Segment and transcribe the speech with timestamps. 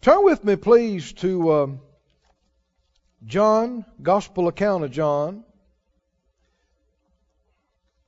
[0.00, 1.80] Turn with me, please, to um,
[3.24, 5.42] John, Gospel account of John,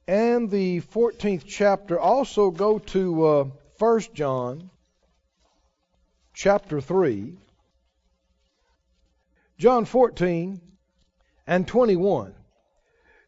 [0.07, 1.99] and the 14th chapter.
[1.99, 3.45] Also go to uh,
[3.79, 4.71] 1 John,
[6.33, 7.37] chapter 3.
[9.59, 10.61] John 14
[11.49, 12.35] and 21.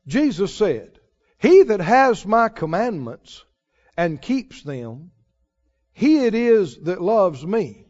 [0.07, 1.01] Jesus said,
[1.39, 3.45] He that has my commandments
[3.97, 5.11] and keeps them,
[5.93, 7.87] he it is that loves me.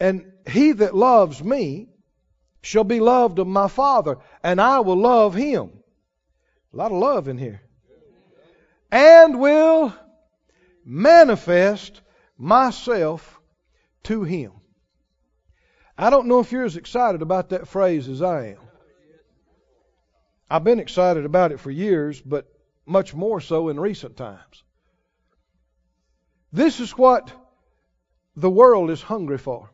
[0.00, 1.88] And he that loves me
[2.62, 5.72] shall be loved of my Father, and I will love him.
[6.72, 7.62] A lot of love in here.
[8.90, 9.94] And will
[10.84, 12.00] manifest
[12.36, 13.40] myself
[14.04, 14.52] to him.
[15.96, 18.58] I don't know if you're as excited about that phrase as I am.
[20.50, 22.46] I've been excited about it for years, but
[22.86, 24.62] much more so in recent times.
[26.52, 27.30] This is what
[28.36, 29.70] the world is hungry for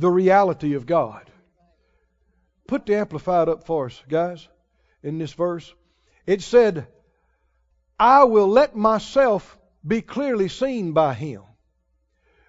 [0.00, 1.30] the reality of God.
[2.66, 4.48] Put the Amplified up for us, guys,
[5.02, 5.72] in this verse.
[6.26, 6.86] It said,
[7.98, 11.42] I will let myself be clearly seen by Him.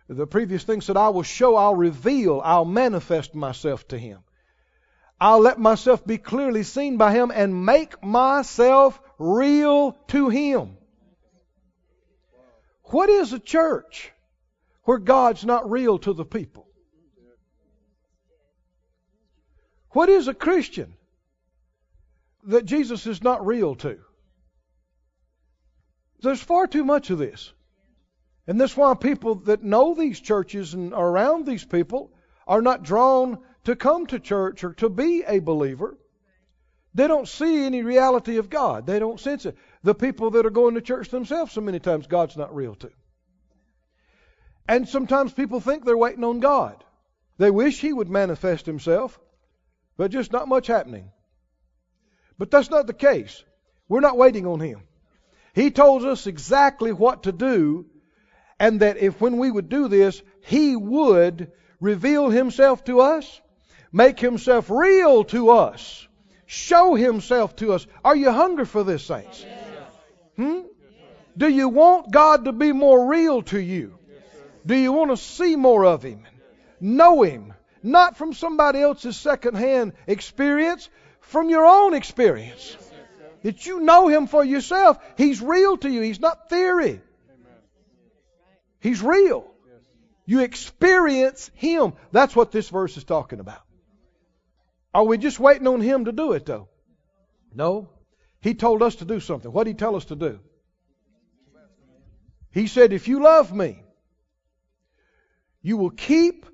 [0.08, 4.20] The previous thing said, I will show, I'll reveal, I'll manifest myself to him.
[5.22, 10.76] I'll let myself be clearly seen by him and make myself real to him.
[12.86, 14.12] What is a church
[14.84, 16.68] where God's not real to the people?
[19.92, 20.94] What is a Christian
[22.44, 24.00] that Jesus is not real to?
[26.22, 27.52] There's far too much of this.
[28.48, 32.12] And that's why people that know these churches and are around these people
[32.48, 35.98] are not drawn to come to church or to be a believer.
[36.94, 38.86] They don't see any reality of God.
[38.86, 39.58] They don't sense it.
[39.84, 42.92] The people that are going to church themselves, so many times, God's not real to.
[44.68, 46.84] And sometimes people think they're waiting on God.
[47.38, 49.20] They wish He would manifest Himself,
[50.02, 51.12] but just not much happening.
[52.40, 53.44] But that's not the case.
[53.88, 54.82] We're not waiting on Him.
[55.54, 57.86] He told us exactly what to do
[58.60, 63.42] and that if when we would do this, He would reveal Himself to us,
[63.92, 66.08] make Himself real to us,
[66.48, 67.86] show Himself to us.
[68.04, 69.46] Are you hungry for this, saints?
[70.36, 70.62] Hmm?
[71.38, 74.00] Do you want God to be more real to you?
[74.66, 76.24] Do you want to see more of Him?
[76.80, 77.54] Know Him?
[77.84, 80.90] Not from somebody else's secondhand experience,
[81.22, 82.78] from your own experience.
[83.44, 85.00] That you know Him for yourself.
[85.18, 86.02] He's real to you.
[86.02, 87.02] He's not theory.
[88.80, 89.48] He's real.
[90.26, 91.94] You experience Him.
[92.12, 93.62] That's what this verse is talking about.
[94.94, 96.68] Are we just waiting on Him to do it, though?
[97.54, 97.90] No.
[98.42, 99.52] He told us to do something.
[99.52, 100.40] What did He tell us to do?
[102.52, 103.84] He said, If you love me,
[105.62, 106.46] you will keep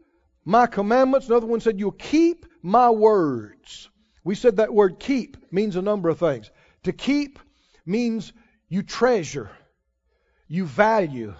[0.48, 1.28] my commandments.
[1.28, 3.90] Another one said, You'll keep my words.
[4.24, 6.50] We said that word keep means a number of things.
[6.84, 7.38] To keep
[7.86, 8.32] means
[8.70, 9.52] you treasure,
[10.48, 11.36] you value,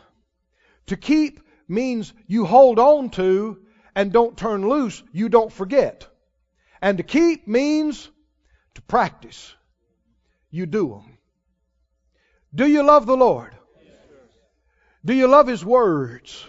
[0.88, 3.60] to keep means you hold on to
[3.96, 6.06] and don't turn loose, you don't forget.
[6.82, 8.10] And to keep means
[8.76, 9.56] to practice.
[10.52, 11.18] You do them.
[12.54, 13.56] Do you love the Lord?
[15.06, 16.46] Do you love His words?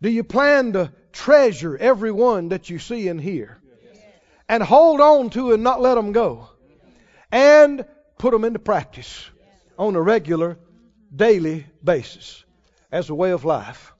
[0.00, 3.58] Do you plan to treasure every one that you see and hear?
[4.48, 6.48] And hold on to and not let them go?
[7.30, 7.84] And
[8.18, 9.28] put them into practice
[9.78, 10.58] on a regular,
[11.14, 12.44] daily basis
[12.90, 13.92] as a way of life.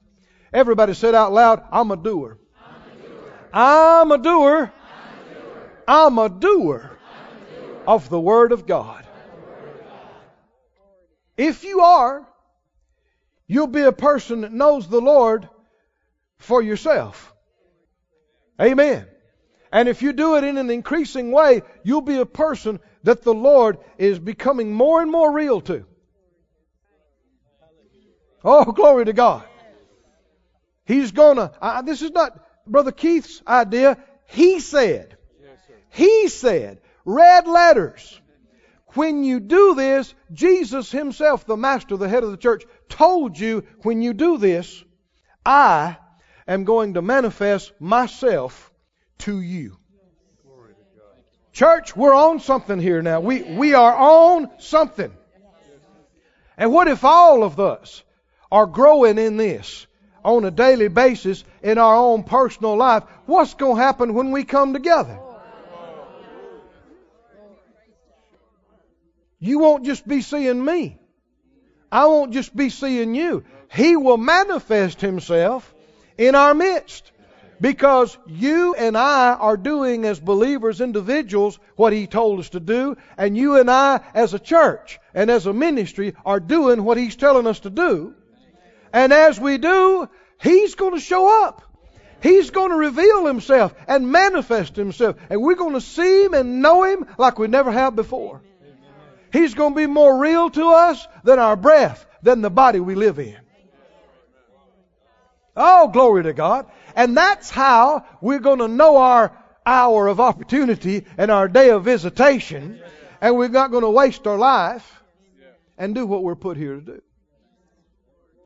[0.53, 2.39] Everybody said out loud, I'm a doer.
[3.53, 4.73] I'm a doer.
[5.87, 6.91] I'm a doer
[7.87, 9.07] of the Word of God.
[11.37, 12.27] If you are,
[13.47, 15.49] you'll be a person that knows the Lord
[16.41, 17.33] for yourself.
[18.61, 19.07] Amen.
[19.73, 23.33] And if you do it in an increasing way, you'll be a person that the
[23.33, 25.87] Lord is becoming more and more real to.
[28.43, 29.45] Oh, glory to God.
[30.87, 31.53] He's gonna,
[31.85, 33.97] this is not Brother Keith's idea.
[34.27, 35.17] He said,
[35.91, 38.21] he said, red letters.
[38.95, 43.65] When you do this, Jesus himself, the master, the head of the church, told you
[43.83, 44.83] when you do this,
[45.47, 45.97] I
[46.51, 48.73] am going to manifest myself
[49.19, 49.77] to you.
[51.53, 53.21] Church, we're on something here now.
[53.21, 55.13] We, we are on something.
[56.57, 58.03] And what if all of us
[58.51, 59.87] are growing in this
[60.25, 64.45] on a daily basis in our own personal life, what's going to happen when we
[64.45, 65.19] come together?
[69.39, 70.99] You won't just be seeing me.
[71.91, 73.45] I won't just be seeing you.
[73.73, 75.75] He will manifest Himself
[76.21, 77.11] in our midst.
[77.61, 82.97] Because you and I are doing as believers, individuals, what He told us to do,
[83.19, 87.17] and you and I as a church and as a ministry are doing what He's
[87.17, 88.15] telling us to do.
[88.95, 90.09] And as we do,
[90.41, 91.63] He's going to show up.
[92.23, 95.17] He's going to reveal Himself and manifest Himself.
[95.29, 98.41] And we're going to see Him and know Him like we never have before.
[99.33, 102.95] He's going to be more real to us than our breath, than the body we
[102.95, 103.40] live in.
[105.57, 106.67] Oh, glory to God.
[106.95, 109.37] And that's how we're going to know our
[109.67, 112.81] hour of opportunity and our day of visitation.
[113.21, 115.01] And we're not going to waste our life
[115.77, 117.03] and do what we're put here to do.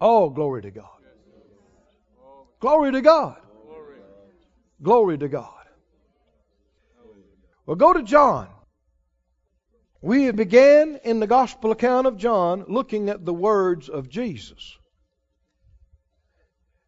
[0.00, 0.88] Oh, glory to God.
[2.60, 3.36] Glory to God.
[4.82, 5.50] Glory to God.
[7.66, 8.48] Well, go to John.
[10.02, 14.76] We began in the gospel account of John looking at the words of Jesus.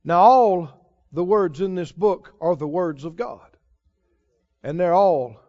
[0.06, 0.69] Now, all
[1.11, 3.56] the words in this book are the words of God,
[4.62, 5.41] and they're all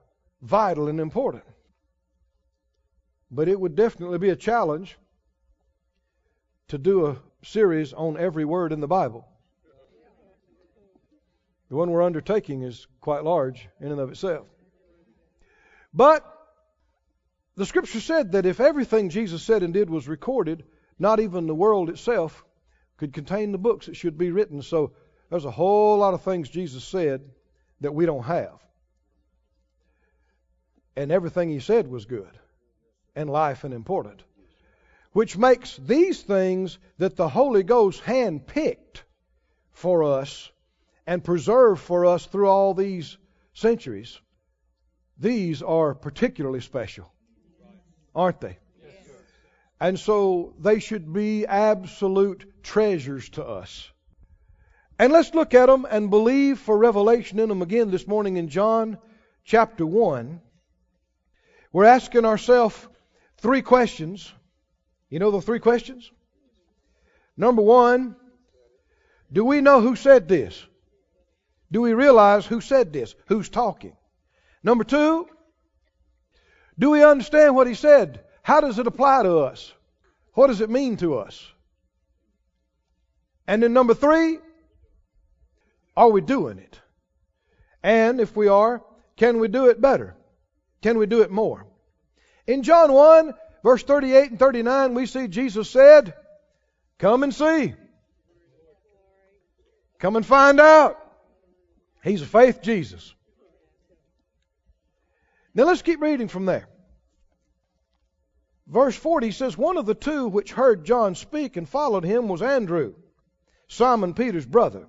[0.41, 1.43] vital and important.
[3.29, 4.97] But it would definitely be a challenge
[6.69, 9.27] to do a series on every word in the Bible.
[11.69, 14.47] The one we're undertaking is quite large in and of itself.
[15.93, 16.25] But
[17.55, 20.63] the scripture said that if everything Jesus said and did was recorded,
[20.97, 22.43] not even the world itself
[22.97, 24.61] could contain the books that should be written.
[24.61, 24.91] So
[25.29, 27.21] there's a whole lot of things Jesus said
[27.81, 28.59] that we don't have.
[30.95, 32.39] And everything he said was good
[33.15, 34.23] and life and important.
[35.11, 39.03] Which makes these things that the Holy Ghost handpicked
[39.71, 40.51] for us
[41.05, 43.17] and preserved for us through all these
[43.53, 44.19] centuries,
[45.19, 47.11] these are particularly special,
[48.15, 48.57] aren't they?
[49.79, 53.89] And so they should be absolute treasures to us.
[54.99, 58.49] And let's look at them and believe for revelation in them again this morning in
[58.49, 58.97] John
[59.45, 60.41] chapter 1.
[61.71, 62.75] We're asking ourselves
[63.37, 64.31] three questions.
[65.09, 66.11] You know the three questions?
[67.37, 68.15] Number one,
[69.31, 70.61] do we know who said this?
[71.71, 73.15] Do we realize who said this?
[73.27, 73.95] Who's talking?
[74.61, 75.27] Number two,
[76.77, 78.21] do we understand what he said?
[78.41, 79.71] How does it apply to us?
[80.33, 81.45] What does it mean to us?
[83.47, 84.39] And then number three,
[85.95, 86.79] are we doing it?
[87.81, 88.83] And if we are,
[89.15, 90.15] can we do it better?
[90.81, 91.65] Can we do it more?
[92.45, 93.33] In John 1,
[93.63, 96.13] verse 38 and 39, we see Jesus said,
[96.99, 97.73] Come and see.
[99.99, 100.97] Come and find out.
[102.03, 103.13] He's a faith Jesus.
[105.53, 106.67] Now let's keep reading from there.
[108.67, 112.41] Verse 40 says, One of the two which heard John speak and followed him was
[112.41, 112.93] Andrew,
[113.67, 114.87] Simon Peter's brother.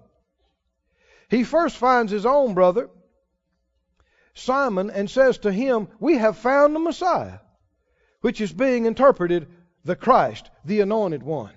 [1.28, 2.88] He first finds his own brother,
[4.34, 7.40] Simon, and says to him, We have found the Messiah,
[8.20, 9.48] which is being interpreted
[9.84, 11.52] the Christ, the anointed one.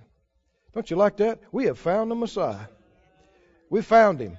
[0.73, 1.39] Don't you like that?
[1.51, 2.67] We have found the Messiah.
[3.69, 4.37] We found him.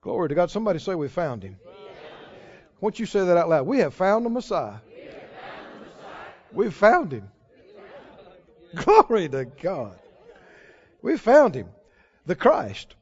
[0.00, 0.50] Glory to God.
[0.50, 1.56] Somebody say, We found him.
[2.80, 3.66] Won't you say that out loud?
[3.66, 4.78] We have found the Messiah.
[6.52, 7.28] We found him.
[8.74, 9.99] Glory to God.
[11.02, 11.68] We found him,
[12.26, 12.94] the Christ.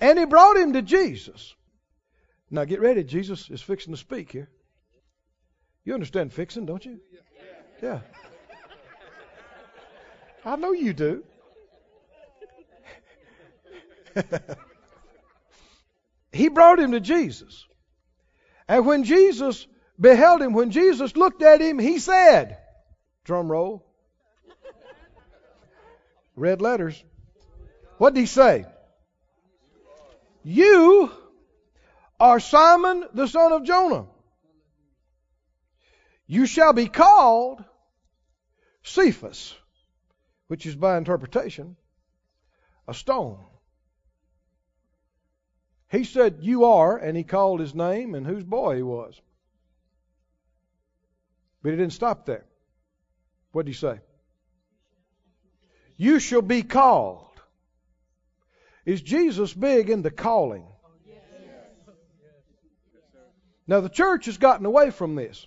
[0.00, 1.54] And he brought him to Jesus.
[2.50, 4.48] Now get ready, Jesus is fixing to speak here.
[5.84, 7.00] You understand fixing, don't you?
[7.82, 8.00] Yeah.
[10.44, 11.24] I know you do.
[16.32, 17.66] he brought him to Jesus.
[18.68, 19.66] And when Jesus
[19.98, 22.58] beheld him, when Jesus looked at him, he said,
[23.24, 23.84] Drum roll.
[26.36, 27.02] Red letters.
[27.98, 28.66] What did he say?
[30.44, 31.10] You
[32.20, 34.06] are Simon the son of Jonah.
[36.26, 37.64] You shall be called
[38.82, 39.54] Cephas,
[40.48, 41.76] which is by interpretation
[42.88, 43.38] a stone.
[45.90, 49.20] He said, You are, and he called his name and whose boy he was.
[51.62, 52.44] But he didn't stop there.
[53.52, 54.00] What did he say?
[55.96, 57.25] You shall be called.
[58.86, 60.64] Is Jesus big into calling?
[63.66, 65.44] Now, the church has gotten away from this.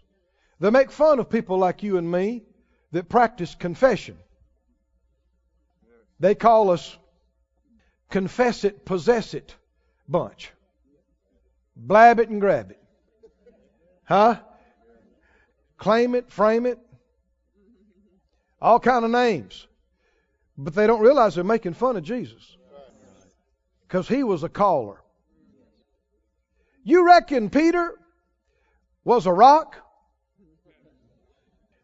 [0.60, 2.44] They make fun of people like you and me
[2.92, 4.18] that practice confession.
[6.20, 6.98] They call us
[8.10, 9.56] confess it, possess it
[10.08, 10.52] bunch.
[11.76, 12.80] Blab it and grab it.
[14.04, 14.40] Huh?
[15.78, 16.78] Claim it, frame it,
[18.62, 19.66] all kind of names.
[20.58, 22.58] But they don't realize they're making fun of Jesus.
[23.90, 25.02] Because he was a caller.
[26.84, 27.96] You reckon Peter
[29.04, 29.78] was a rock?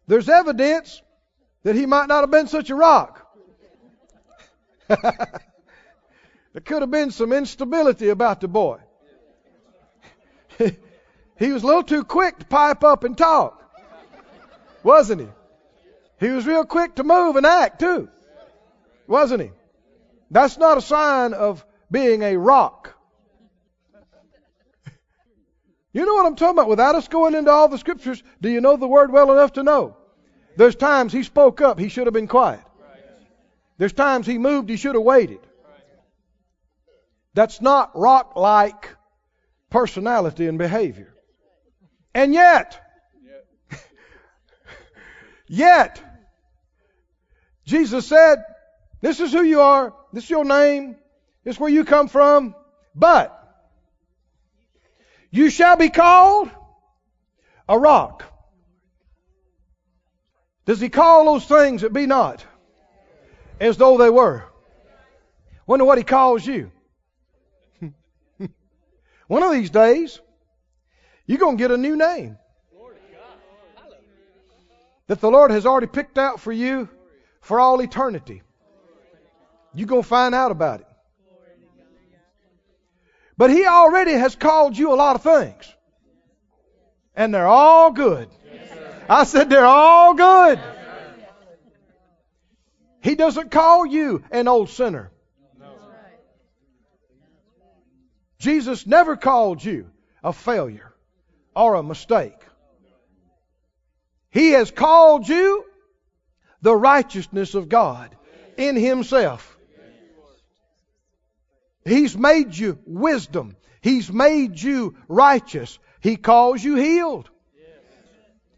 [0.06, 1.02] There's evidence
[1.64, 3.28] that he might not have been such a rock.
[4.88, 5.02] there
[6.64, 8.78] could have been some instability about the boy.
[10.60, 13.64] he was a little too quick to pipe up and talk,
[14.84, 15.28] wasn't he?
[16.20, 18.10] He was real quick to move and act too,
[19.08, 19.50] wasn't he?
[20.30, 22.96] That's not a sign of being a rock.
[25.94, 26.68] You know what I'm talking about?
[26.68, 29.64] Without us going into all the scriptures, do you know the word well enough to
[29.64, 29.96] know?
[30.58, 32.60] There's times he spoke up, he should have been quiet.
[33.78, 35.40] There's times he moved, he should have waited.
[37.34, 38.96] That's not rock like
[39.70, 41.14] personality and behavior.
[42.14, 42.82] And yet,
[45.48, 46.02] yet,
[47.66, 48.44] Jesus said,
[49.02, 50.96] This is who you are, this is your name,
[51.46, 52.56] is where you come from,
[52.94, 53.32] but
[55.32, 56.50] you shall be called
[57.70, 58.24] a rock.
[60.66, 62.44] Does he call those things that be not
[63.60, 64.44] as though they were?
[65.68, 66.72] Wonder what he calls you.
[69.28, 70.20] One of these days,
[71.28, 72.38] you're going to get a new name
[75.08, 76.90] that the Lord has already picked out for you
[77.42, 78.42] for all eternity.
[79.74, 80.88] You're going to find out about it.
[83.38, 85.74] But He already has called you a lot of things.
[87.16, 88.30] And they're all good.
[89.08, 90.60] I said they're all good.
[93.02, 95.12] He doesn't call you an old sinner.
[98.40, 99.90] Jesus never called you
[100.24, 100.94] a failure
[101.56, 102.38] or a mistake.
[104.30, 105.66] He has called you
[106.62, 108.16] the righteousness of God
[108.58, 109.55] in Himself.
[111.86, 113.56] He's made you wisdom.
[113.82, 115.78] He's made you righteous.
[116.02, 117.30] He calls you healed.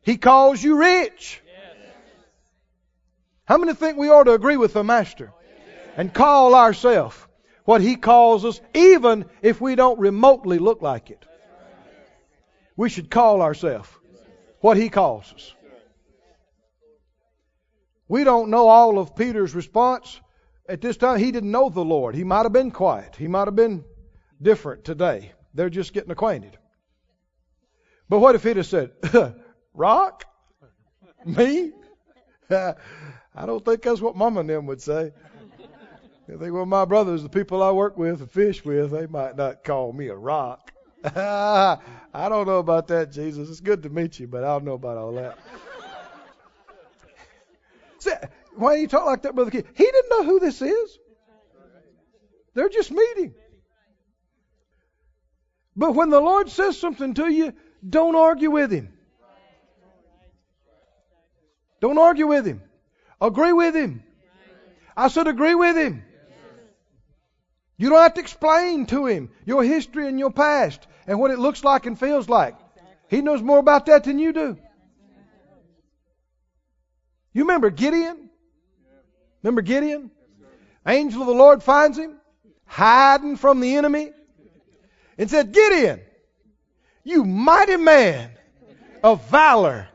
[0.01, 1.41] He calls you rich.
[3.43, 5.34] How many think we ought to agree with the Master
[5.98, 7.17] and call ourselves
[7.65, 11.25] what He calls us, even if we don't remotely look like it?
[12.77, 13.89] We should call ourselves
[14.62, 15.53] what He calls us.
[18.07, 20.22] We don't know all of Peter's response
[20.68, 22.16] at this time, he didn't know the Lord.
[22.16, 23.16] He might have been quiet.
[23.16, 23.84] He might have been
[24.42, 25.32] different today.
[25.54, 26.58] They're just getting acquainted.
[28.10, 28.92] But what if he'd have said,
[29.74, 30.26] Rock?
[31.26, 31.72] Me?
[32.50, 35.12] I don't think that's what Mama and them would say.
[36.30, 39.38] I think, well, my brothers, the people I work with and fish with, they might
[39.38, 40.74] not call me a rock.
[41.04, 41.78] I
[42.14, 43.50] don't know about that, Jesus.
[43.50, 45.38] It's good to meet you, but I don't know about all that.
[48.00, 48.12] See,
[48.58, 49.68] why do you talk like that, Brother Keith?
[49.76, 51.00] He didn't know who this is.
[52.54, 53.36] They're just meeting.
[55.76, 57.54] But when the Lord says something to you,
[57.88, 58.94] don't argue with Him.
[61.80, 62.64] Don't argue with Him.
[63.22, 64.04] Agree with Him.
[64.96, 66.04] I said, agree with Him.
[67.78, 71.38] You don't have to explain to Him your history and your past and what it
[71.38, 72.56] looks like and feels like.
[73.08, 74.58] He knows more about that than you do.
[77.34, 78.26] You remember Gideon?
[79.48, 80.12] Remember Gideon?
[80.86, 82.20] Angel of the Lord finds him
[82.66, 84.12] hiding from the enemy
[85.18, 86.01] and said, Gideon,
[87.06, 88.32] you mighty man
[89.01, 89.88] of valor.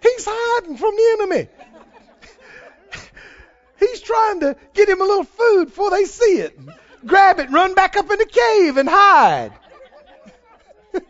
[0.00, 1.48] He's hiding from the enemy.
[3.80, 6.58] He's trying to get him a little food before they see it.
[7.04, 9.52] Grab it, run back up in the cave and hide.
[10.94, 11.00] he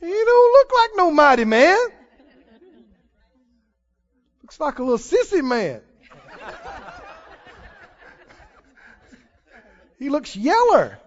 [0.00, 1.76] don't look like no mighty man.
[4.46, 5.80] Looks like a little sissy man.
[9.98, 11.00] he looks yeller.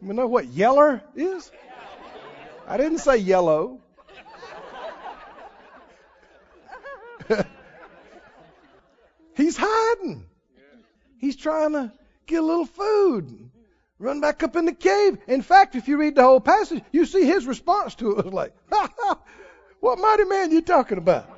[0.00, 1.50] You know what yeller is?
[2.68, 3.80] I didn't say yellow.
[9.34, 10.26] He's hiding.
[11.18, 11.92] He's trying to
[12.28, 13.50] get a little food.
[13.98, 15.18] Run back up in the cave.
[15.26, 18.32] In fact, if you read the whole passage, you see his response to it was
[18.32, 18.54] like,
[19.80, 21.28] what mighty man you talking about?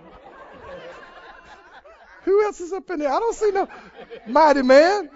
[2.25, 3.12] Who else is up in there?
[3.12, 3.68] I don't see no
[4.26, 5.11] mighty man.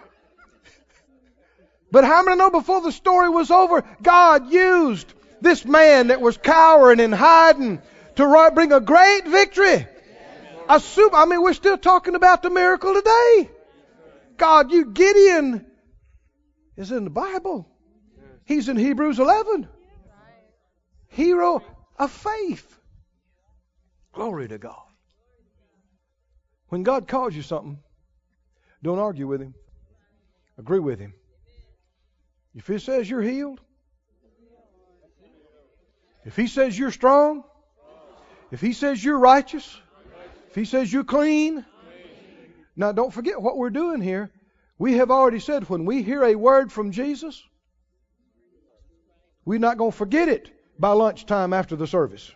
[1.91, 6.37] But how many know before the story was over, God used this man that was
[6.37, 7.81] cowering and hiding
[8.17, 9.87] to bring a great victory.
[10.69, 13.51] A super, I mean, we're still talking about the miracle today.
[14.37, 15.65] God, you Gideon
[16.77, 17.69] is in the Bible.
[18.45, 19.69] He's in Hebrews 11.
[21.09, 21.63] Hero
[21.97, 22.81] of faith.
[24.15, 24.83] Glory to God.
[26.69, 27.79] When God calls you something,
[28.83, 29.55] don't argue with Him.
[30.59, 31.15] Agree with Him.
[32.55, 33.61] If He says you're healed,
[36.25, 37.43] if He says you're strong,
[38.51, 39.81] if He says you're righteous,
[40.49, 41.65] if He says you're clean,
[42.77, 44.31] now don't forget what we're doing here.
[44.79, 47.43] We have already said when we hear a word from Jesus,
[49.45, 52.33] we're not going to forget it by lunchtime after the service.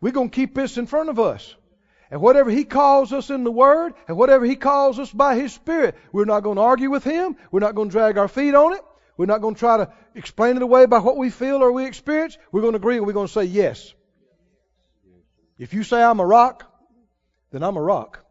[0.00, 1.54] We're going to keep this in front of us.
[2.10, 5.52] And whatever He calls us in the Word, and whatever He calls us by His
[5.52, 7.36] Spirit, we're not going to argue with Him.
[7.50, 8.80] We're not going to drag our feet on it.
[9.16, 11.86] We're not going to try to explain it away by what we feel or we
[11.86, 12.38] experience.
[12.52, 13.92] We're going to agree and we're going to say yes.
[15.58, 16.64] If you say I'm a rock,
[17.50, 18.24] then I'm a rock.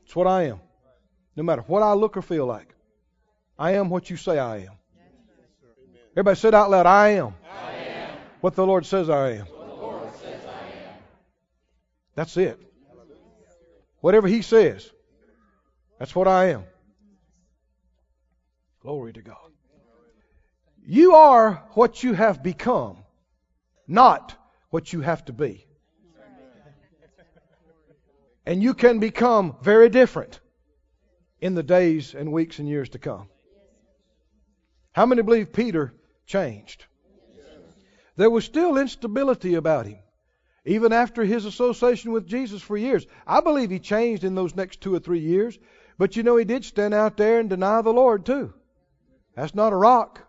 [0.00, 0.60] That's what I am.
[1.36, 2.74] No matter what I look or feel like.
[3.56, 4.72] I am what you say I am.
[6.12, 7.34] Everybody said out loud, I am.
[7.48, 8.16] I am.
[8.40, 9.46] What the Lord says I am.
[9.46, 10.94] What the Lord says I am.
[12.18, 12.58] That's it.
[14.00, 14.90] Whatever He says,
[16.00, 16.64] that's what I am.
[18.82, 19.52] Glory to God.
[20.84, 22.96] You are what you have become,
[23.86, 24.34] not
[24.70, 25.64] what you have to be.
[28.44, 30.40] And you can become very different
[31.40, 33.28] in the days and weeks and years to come.
[34.90, 35.94] How many believe Peter
[36.26, 36.84] changed?
[38.16, 40.00] There was still instability about him,
[40.68, 43.06] even after his association with Jesus for years.
[43.26, 45.58] I believe he changed in those next two or three years,
[45.96, 48.52] but you know he did stand out there and deny the Lord too.
[49.34, 50.20] That's not a rock,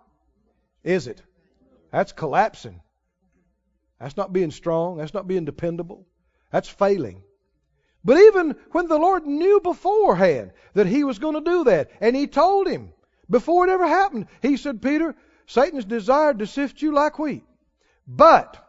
[0.84, 1.22] is it?
[1.92, 2.82] That's collapsing.
[4.00, 4.98] That's not being strong.
[4.98, 6.08] That's not being dependable.
[6.52, 7.22] That's failing.
[8.06, 12.16] But even when the Lord knew beforehand that he was going to do that, and
[12.16, 12.94] he told him
[13.30, 15.16] before it ever happened, he said, Peter,
[15.48, 17.44] Satan's desired to sift you like wheat.
[18.08, 18.66] But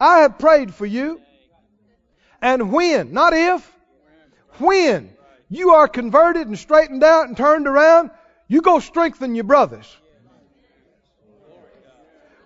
[0.00, 1.20] I have prayed for you.
[2.40, 3.76] And when, not if,
[4.58, 5.10] when
[5.48, 8.10] you are converted and straightened out and turned around,
[8.46, 9.96] you go strengthen your brothers.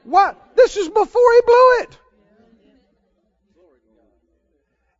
[0.05, 0.57] What?
[0.57, 1.98] This is before he blew it.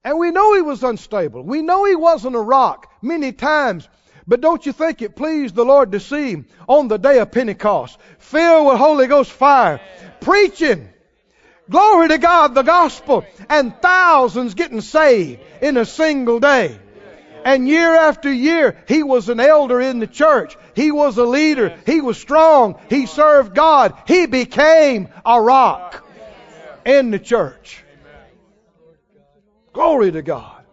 [0.05, 1.43] And we know he was unstable.
[1.43, 3.89] We know he wasn't a rock many times.
[4.27, 7.33] But don't you think it pleased the Lord to see him on the day of
[7.33, 9.81] Pentecost, filled with Holy Ghost fire,
[10.21, 10.92] preaching,
[11.73, 16.79] glory to God, the gospel, and thousands getting saved in a single day.
[17.45, 20.57] And year after year, he was an elder in the church.
[20.77, 21.77] He was a leader.
[21.87, 22.81] He was strong.
[22.89, 23.95] He served God.
[24.07, 26.07] He became a rock
[26.85, 27.83] in the church.
[29.73, 30.65] Glory to God.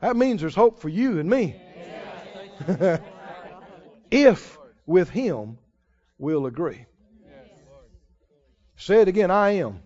[0.00, 1.54] That means there's hope for you and me.
[4.10, 5.58] if with Him
[6.18, 6.86] we'll agree.
[8.76, 9.80] Say it again I am.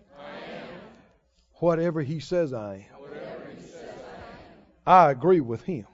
[1.59, 2.97] Whatever He says I am.
[4.85, 5.85] I agree with Him.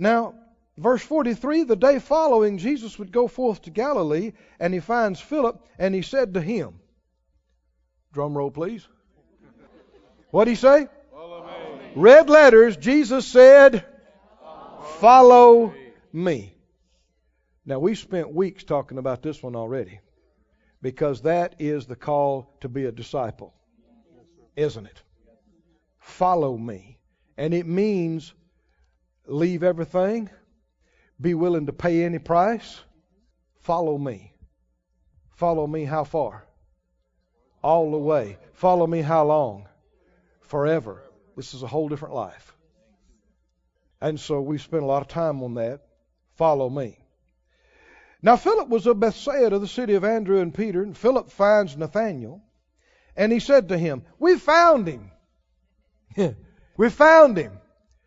[0.00, 0.34] Now,
[0.78, 5.62] verse 43 the day following, Jesus would go forth to Galilee, and he finds Philip,
[5.78, 6.80] and he said to him,
[8.14, 8.88] Drum roll, please.
[10.30, 10.88] What'd he say?
[11.94, 13.84] Red letters, Jesus said,
[15.00, 15.74] Follow
[16.14, 16.54] me.
[17.66, 20.00] Now, we've spent weeks talking about this one already
[20.82, 23.54] because that is the call to be a disciple,
[24.56, 25.02] isn't it?
[25.98, 26.98] Follow me.
[27.36, 28.34] And it means
[29.26, 30.30] leave everything,
[31.20, 32.80] be willing to pay any price,
[33.60, 34.32] follow me.
[35.40, 36.44] Follow me how far?
[37.62, 38.36] All the way.
[38.52, 39.68] Follow me how long?
[40.42, 41.02] Forever.
[41.34, 42.54] This is a whole different life.
[44.02, 45.80] And so we spent a lot of time on that.
[46.36, 46.98] Follow me.
[48.22, 52.42] Now, Philip was of Bethsaida, the city of Andrew and Peter, and Philip finds Nathanael,
[53.16, 55.10] and he said to him, We found him.
[56.76, 57.52] we found him.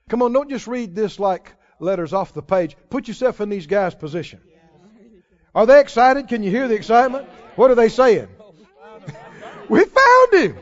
[0.10, 2.78] Come on, don't just read this like letters off the page.
[2.90, 4.40] Put yourself in these guys' position.
[5.56, 6.28] Are they excited?
[6.28, 7.28] Can you hear the excitement?
[7.56, 8.28] What are they saying?
[9.70, 10.60] we found him.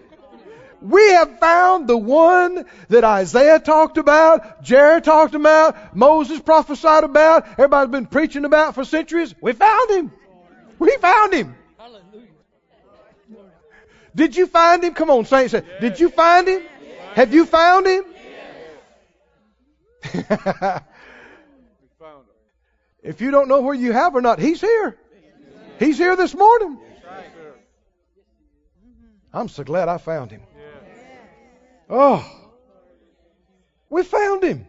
[0.81, 7.47] We have found the one that Isaiah talked about, Jared talked about, Moses prophesied about,
[7.51, 9.35] everybody's been preaching about for centuries.
[9.39, 10.11] We found him.
[10.79, 11.55] We found him.
[14.15, 14.93] Did you find him?
[14.93, 15.55] Come on, saints.
[15.79, 16.63] Did you find him?
[17.13, 18.03] Have you found him?
[23.03, 24.97] if you don't know where you have or not, he's here.
[25.77, 26.79] He's here this morning.
[29.33, 30.41] I'm so glad I found him.
[31.93, 32.25] Oh,
[33.89, 34.65] we found him,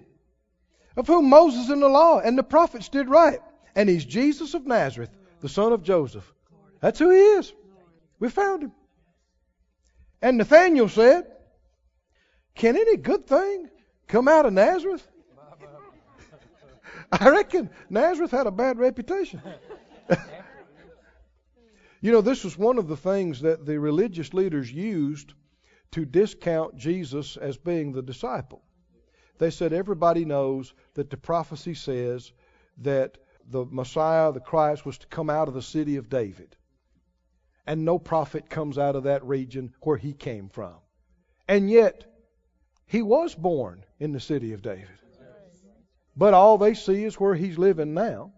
[0.97, 3.39] of whom Moses and the law and the prophets did write.
[3.77, 6.31] And he's Jesus of Nazareth, the son of Joseph.
[6.81, 7.53] That's who he is.
[8.19, 8.73] We found him.
[10.21, 11.25] And Nathanael said,
[12.57, 13.71] Can any good thing
[14.09, 15.07] come out of Nazareth?
[17.13, 19.41] I reckon Nazareth had a bad reputation.
[22.01, 25.35] you know, this was one of the things that the religious leaders used
[25.93, 28.63] to discount Jesus as being the disciple.
[29.39, 32.33] They said everybody knows that the prophecy says
[32.79, 36.57] that the Messiah, the Christ, was to come out of the city of David.
[37.67, 40.75] And no prophet comes out of that region where he came from.
[41.49, 42.05] And yet,
[42.87, 44.89] he was born in the city of David.
[46.17, 48.33] But all they see is where he's living now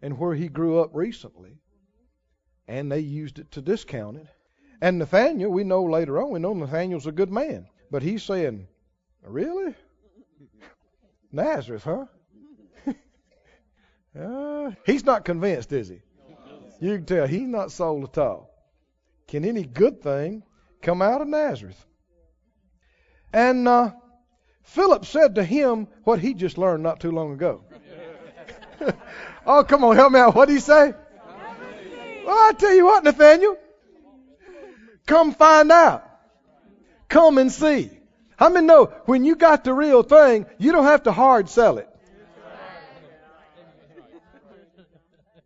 [0.00, 1.58] and where he grew up recently.
[2.68, 4.26] And they used it to discount it.
[4.80, 7.66] And Nathaniel, we know later on, we know Nathaniel's a good man.
[7.90, 8.66] But he's saying,
[9.26, 9.74] Really?
[11.32, 12.06] Nazareth, huh?
[14.18, 16.00] uh, he's not convinced, is he?
[16.80, 18.50] You can tell he's not sold at all.
[19.26, 20.42] Can any good thing
[20.82, 21.84] come out of Nazareth?
[23.32, 23.90] And uh,
[24.62, 27.64] Philip said to him what he just learned not too long ago.
[29.46, 30.34] oh, come on, help me out.
[30.34, 30.94] What did he say?
[32.24, 33.56] Well, I tell you what, Nathaniel.
[35.06, 36.08] Come find out.
[37.08, 37.90] Come and see.
[38.36, 41.78] How many know when you got the real thing, you don't have to hard sell
[41.78, 41.88] it?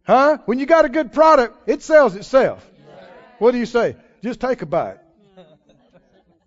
[0.03, 0.39] Huh?
[0.47, 2.69] When you got a good product, it sells itself.
[3.39, 3.97] What do you say?
[4.23, 4.99] Just take a bite.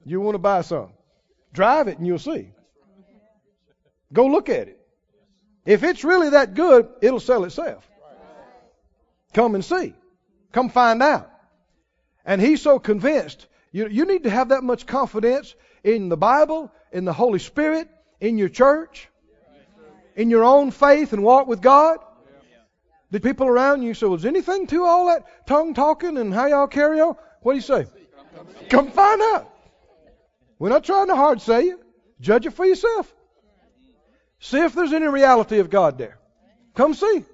[0.06, 0.90] You want to buy some?
[1.54, 2.50] Drive it and you'll see.
[4.12, 4.80] Go look at it.
[5.66, 7.88] If it's really that good, it'll sell itself.
[9.34, 9.94] Come and see.
[10.52, 11.33] Come find out.
[12.26, 13.48] And he's so convinced.
[13.72, 17.90] You, you need to have that much confidence in the Bible, in the Holy Spirit,
[18.22, 19.10] in your church,
[20.16, 22.00] in your own faith and walk with God.
[23.12, 26.48] The people around you say, well, is anything to all that tongue talking and how
[26.48, 27.16] y'all carry on?
[27.42, 27.86] What do you say?
[28.70, 29.50] Come find out.
[30.58, 31.80] We're not trying to hard say you.
[32.22, 33.14] Judge it for yourself.
[34.40, 36.18] See if there's any reality of God there.
[36.74, 37.26] Come see.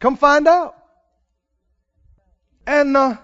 [0.00, 0.76] Come find out.
[2.66, 3.16] And uh,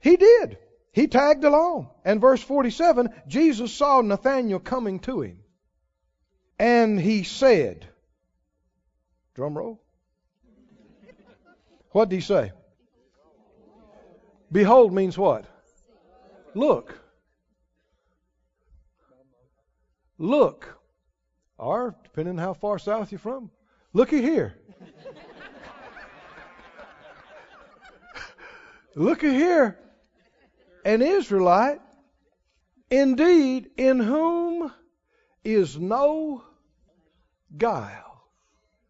[0.00, 0.56] he did.
[0.92, 1.90] He tagged along.
[2.06, 5.40] And verse 47 Jesus saw Nathanael coming to him.
[6.58, 7.86] And he said,
[9.34, 9.82] drum roll.
[11.90, 12.52] What did he say?
[14.50, 15.44] Behold means what?
[16.54, 16.98] Look.
[20.16, 20.78] Look.
[21.58, 23.50] Or, depending on how far south you're from,
[23.92, 24.54] looky here.
[28.94, 29.78] looky here
[30.86, 31.80] an Israelite,
[32.90, 34.72] indeed, in whom
[35.44, 36.44] is no
[37.58, 38.22] guile.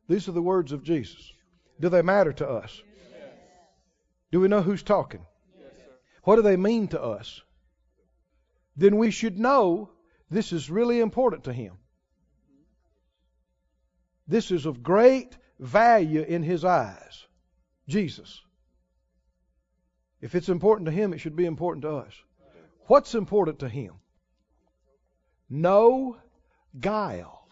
[0.06, 1.32] These are the words of Jesus.
[1.80, 2.82] Do they matter to us?
[4.30, 5.24] Do we know who's talking?
[6.24, 7.40] What do they mean to us?
[8.76, 9.90] Then we should know
[10.30, 11.78] this is really important to him.
[14.28, 17.26] This is of great value in his eyes.
[17.88, 18.42] Jesus.
[20.27, 22.12] If it's important to him, it should be important to us.
[22.89, 23.93] What's important to him?
[25.49, 26.17] No
[26.81, 27.47] guile.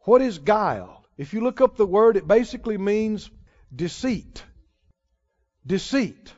[0.00, 1.02] What is guile?
[1.16, 3.30] If you look up the word, it basically means
[3.74, 4.44] deceit.
[5.66, 6.30] Deceit.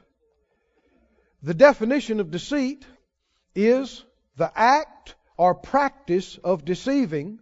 [1.42, 2.86] The definition of deceit
[3.56, 4.04] is
[4.36, 7.40] the act or practice of deceiving,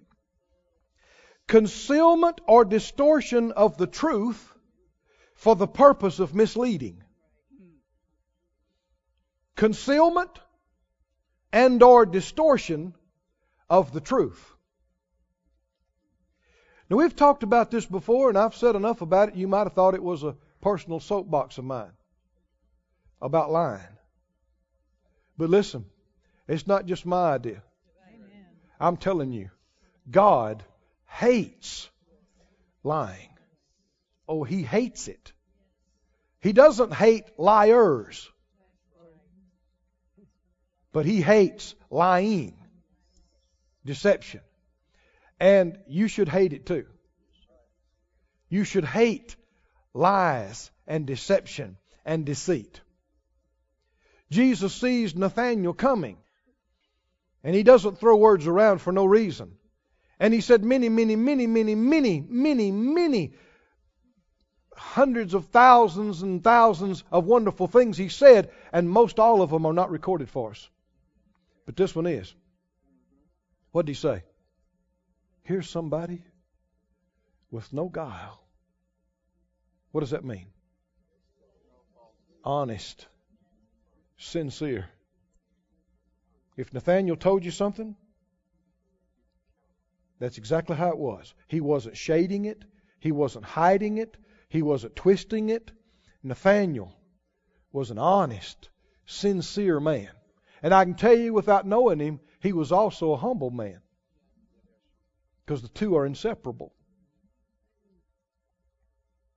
[1.46, 4.55] concealment or distortion of the truth,
[5.36, 7.02] for the purpose of misleading.
[9.54, 10.30] Concealment
[11.52, 12.94] and or distortion
[13.70, 14.52] of the truth.
[16.88, 19.72] Now we've talked about this before and I've said enough about it you might have
[19.72, 21.92] thought it was a personal soapbox of mine
[23.20, 23.96] about lying.
[25.36, 25.84] But listen,
[26.48, 27.62] it's not just my idea.
[28.08, 28.46] Amen.
[28.80, 29.50] I'm telling you,
[30.10, 30.64] God
[31.06, 31.88] hates
[32.82, 33.35] lying.
[34.28, 35.32] Oh, he hates it.
[36.40, 38.28] He doesn't hate liars,
[40.92, 42.56] but he hates lying,
[43.84, 44.40] deception.
[45.38, 46.86] And you should hate it too.
[48.48, 49.36] You should hate
[49.92, 52.80] lies and deception and deceit.
[54.30, 56.16] Jesus sees Nathanael coming,
[57.42, 59.52] and he doesn't throw words around for no reason.
[60.18, 63.34] And he said, Many, many, many, many, many, many, many
[64.76, 69.66] hundreds of thousands and thousands of wonderful things he said, and most all of them
[69.66, 70.68] are not recorded for us.
[71.64, 72.34] But this one is.
[73.72, 74.22] What did he say?
[75.42, 76.24] Here's somebody
[77.50, 78.42] with no guile.
[79.92, 80.46] What does that mean?
[82.44, 83.06] Honest,
[84.18, 84.86] sincere.
[86.56, 87.96] If Nathaniel told you something,
[90.18, 91.34] that's exactly how it was.
[91.48, 92.64] He wasn't shading it,
[92.98, 94.16] he wasn't hiding it,
[94.56, 95.70] he wasn't twisting it.
[96.22, 96.96] Nathaniel
[97.72, 98.70] was an honest,
[99.04, 100.08] sincere man.
[100.62, 103.80] And I can tell you without knowing him, he was also a humble man.
[105.44, 106.72] Because the two are inseparable.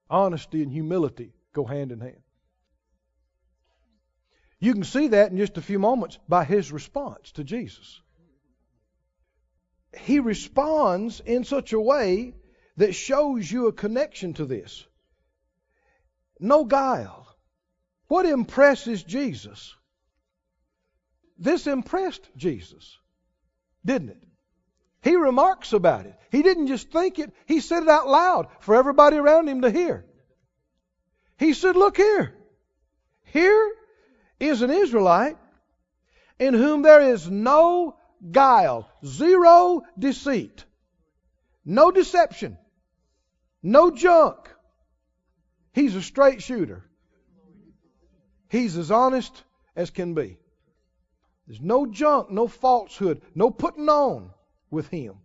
[0.10, 2.24] Honesty and humility go hand in hand.
[4.58, 8.02] You can see that in just a few moments by his response to Jesus.
[9.98, 12.36] He responds in such a way
[12.78, 14.86] that shows you a connection to this.
[16.40, 17.28] No guile.
[18.08, 19.76] What impresses Jesus?
[21.38, 22.98] This impressed Jesus,
[23.86, 24.24] didn't it?
[25.02, 26.16] He remarks about it.
[26.32, 29.72] He didn't just think it, he said it out loud for everybody around him to
[29.72, 30.06] hear.
[31.38, 32.36] He said, Look here.
[33.24, 33.72] Here
[34.40, 35.38] is an Israelite
[36.40, 37.96] in whom there is no
[38.32, 40.66] guile, zero deceit,
[41.64, 42.58] no deception,
[43.64, 44.50] no junk.
[45.74, 46.84] He's a straight shooter.
[48.50, 49.44] He's as honest
[49.76, 50.38] as can be.
[51.48, 54.32] There's no junk, no falsehood, no putting on
[54.70, 55.16] with him.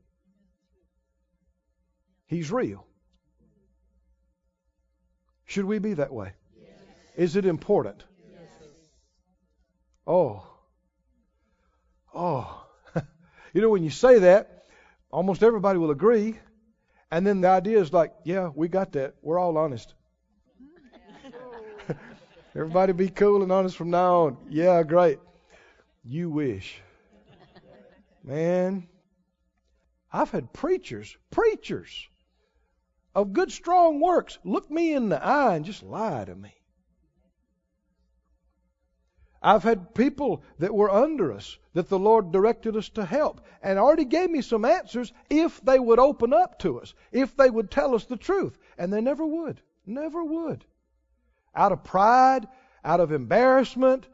[2.26, 2.86] He's real.
[5.46, 6.32] Should we be that way?
[6.58, 6.70] Yes.
[7.16, 8.02] Is it important?
[8.30, 8.40] Yes.
[10.06, 10.46] Oh.
[12.14, 12.66] Oh.
[13.52, 14.64] you know, when you say that,
[15.10, 16.38] almost everybody will agree.
[17.10, 19.14] And then the idea is like, yeah, we got that.
[19.22, 19.94] We're all honest.
[22.54, 24.36] Everybody be cool and honest from now on.
[24.48, 25.18] Yeah, great.
[26.04, 26.80] You wish.
[28.22, 28.88] Man,
[30.12, 32.08] I've had preachers, preachers
[33.14, 36.54] of good, strong works look me in the eye and just lie to me.
[39.42, 43.78] I've had people that were under us that the Lord directed us to help and
[43.78, 47.70] already gave me some answers if they would open up to us, if they would
[47.70, 48.58] tell us the truth.
[48.78, 49.60] And they never would.
[49.84, 50.64] Never would.
[51.54, 52.46] Out of pride,
[52.84, 54.06] out of embarrassment,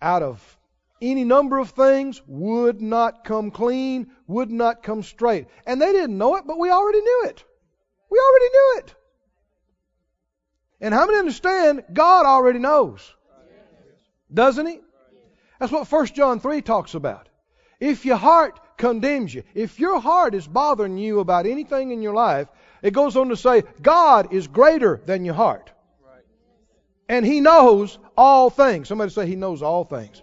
[0.00, 0.58] out of
[1.00, 5.46] any number of things, would not come clean, would not come straight.
[5.66, 7.44] And they didn't know it, but we already knew it.
[8.10, 8.94] We already knew it.
[10.80, 13.14] And how many understand God already knows?
[14.32, 14.80] Doesn't he?
[15.58, 17.28] That's what 1 John 3 talks about.
[17.80, 22.14] If your heart condemns you, if your heart is bothering you about anything in your
[22.14, 22.48] life,
[22.80, 25.71] it goes on to say, God is greater than your heart.
[27.12, 28.88] And He knows all things.
[28.88, 30.22] Somebody say He knows all things.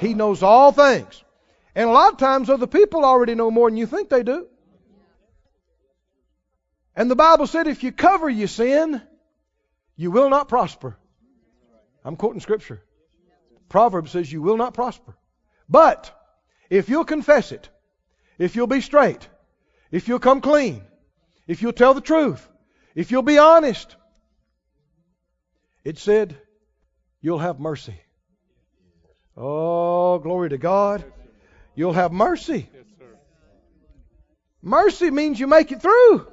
[0.00, 1.22] He knows all things.
[1.76, 4.48] And a lot of times other people already know more than you think they do.
[6.96, 9.00] And the Bible said if you cover your sin,
[9.94, 10.96] you will not prosper.
[12.04, 12.82] I'm quoting scripture.
[13.68, 15.16] Proverbs says you will not prosper.
[15.68, 16.12] But
[16.68, 17.68] if you'll confess it,
[18.38, 19.28] if you'll be straight,
[19.92, 20.82] if you'll come clean,
[21.46, 22.44] if you'll tell the truth,
[22.96, 23.94] if you'll be honest,
[25.84, 26.36] it said
[27.20, 27.94] you'll have mercy.
[29.36, 31.04] Oh, glory to God.
[31.74, 32.68] You'll have mercy.
[34.62, 36.26] Mercy means you make it through.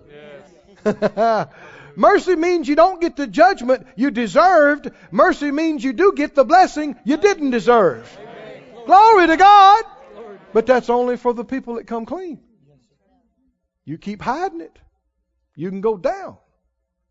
[1.95, 4.89] Mercy means you don't get the judgment you deserved.
[5.11, 8.09] Mercy means you do get the blessing you didn't deserve.
[8.85, 9.83] Glory to God.
[10.53, 12.39] But that's only for the people that come clean.
[13.83, 14.77] You keep hiding it,
[15.55, 16.37] you can go down,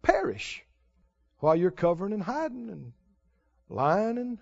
[0.03, 0.62] perish,
[1.40, 2.92] while you're covering and hiding and
[3.68, 4.38] lying and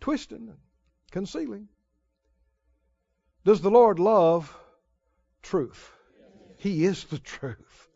[0.00, 0.58] twisting and
[1.10, 1.68] concealing.
[3.44, 4.54] Does the Lord love
[5.42, 5.92] truth?
[6.58, 7.88] He is the truth.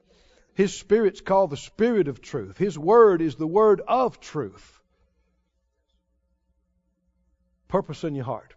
[0.55, 2.59] His Spirit's called the Spirit of truth.
[2.59, 4.81] His Word is the Word of truth.
[7.68, 8.55] Purpose in your heart.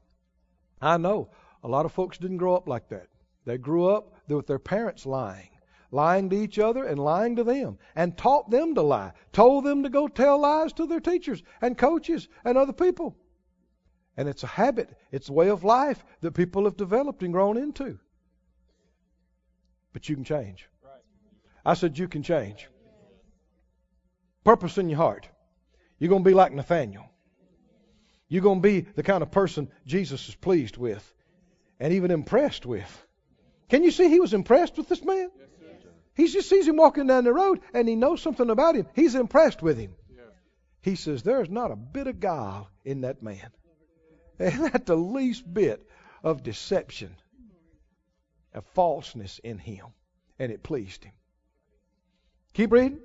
[0.81, 1.29] I know
[1.63, 3.07] a lot of folks didn't grow up like that.
[3.45, 5.49] They grew up with their parents lying,
[5.93, 9.83] lying to each other and lying to them, and taught them to lie, told them
[9.83, 13.15] to go tell lies to their teachers and coaches and other people.
[14.17, 17.57] And it's a habit, it's a way of life that people have developed and grown
[17.57, 17.99] into.
[19.93, 20.67] But you can change.
[21.65, 22.67] I said, You can change.
[24.43, 25.27] Purpose in your heart.
[25.99, 27.09] You're going to be like Nathaniel.
[28.27, 31.13] You're going to be the kind of person Jesus is pleased with
[31.79, 33.05] and even impressed with.
[33.69, 35.29] Can you see he was impressed with this man?
[36.15, 38.87] He just sees him walking down the road and he knows something about him.
[38.93, 39.95] He's impressed with him.
[40.81, 43.49] He says, There's not a bit of guile in that man.
[44.37, 45.87] And not the least bit
[46.23, 47.15] of deception,
[48.53, 49.85] of falseness in him.
[50.37, 51.13] And it pleased him.
[52.53, 52.99] Keep reading.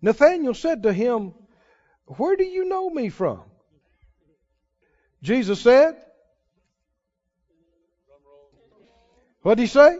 [0.00, 1.34] Nathanael said to him,
[2.06, 3.42] Where do you know me from?
[5.22, 5.96] Jesus said,
[9.42, 9.98] What did he say?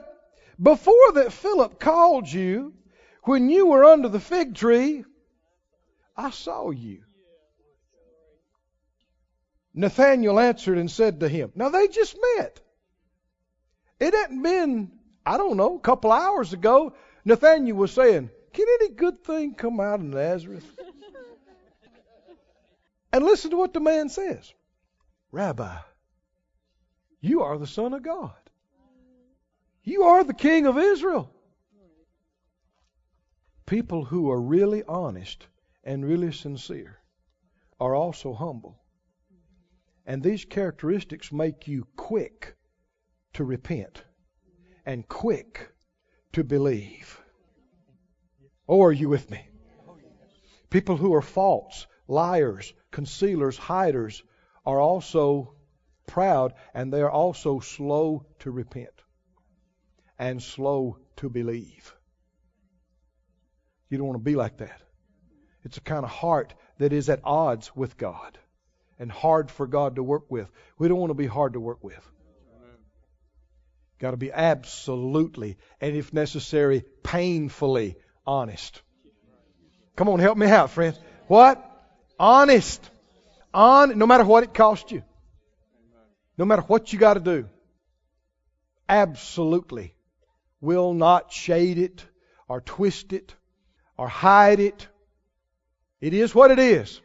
[0.60, 2.74] Before that Philip called you,
[3.24, 5.04] when you were under the fig tree,
[6.16, 7.02] I saw you.
[9.74, 12.60] Nathanael answered and said to him, Now they just met.
[14.00, 14.92] It hadn't been,
[15.24, 16.94] I don't know, a couple hours ago.
[17.26, 20.64] Nathanael was saying, Can any good thing come out of Nazareth?
[23.12, 24.52] and listen to what the man says
[25.30, 25.76] Rabbi,
[27.20, 28.32] you are the Son of God.
[29.88, 31.32] You are the King of Israel.
[33.66, 35.46] People who are really honest
[35.84, 36.98] and really sincere
[37.78, 38.82] are also humble.
[40.04, 42.56] And these characteristics make you quick
[43.34, 44.02] to repent
[44.84, 45.70] and quick
[46.32, 47.20] to believe.
[48.68, 49.48] Oh, are you with me?
[50.68, 54.24] People who are false, liars, concealers, hiders
[54.64, 55.54] are also
[56.08, 58.95] proud and they are also slow to repent
[60.18, 61.94] and slow to believe.
[63.88, 64.80] You don't want to be like that.
[65.64, 68.38] It's a kind of heart that is at odds with God
[68.98, 70.50] and hard for God to work with.
[70.78, 72.06] We don't want to be hard to work with.
[73.98, 78.82] Got to be absolutely, and if necessary, painfully honest.
[79.96, 80.98] Come on, help me out, friends.
[81.28, 81.64] What?
[82.18, 82.90] Honest.
[83.54, 85.02] On, no matter what it costs you.
[86.36, 87.48] No matter what you got to do.
[88.88, 89.95] Absolutely
[90.60, 92.04] will not shade it
[92.48, 93.34] or twist it
[93.96, 94.86] or hide it.
[96.00, 97.00] It is what it is.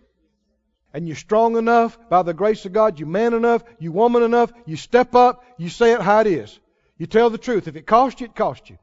[0.94, 4.52] And you're strong enough by the grace of God, you're man enough, you woman enough,
[4.66, 6.60] you step up, you say it how it is.
[6.98, 7.68] You tell the truth.
[7.68, 8.78] If it costs you, it costs you.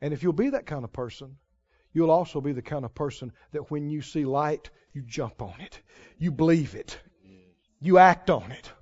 [0.00, 1.36] And if you'll be that kind of person,
[1.92, 5.54] you'll also be the kind of person that when you see light, you jump on
[5.60, 5.80] it.
[6.18, 6.98] You believe it.
[7.80, 8.72] You act on it.